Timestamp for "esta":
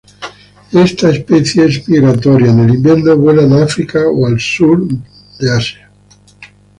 0.73-1.11